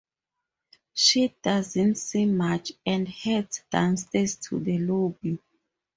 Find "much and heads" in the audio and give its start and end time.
2.25-3.61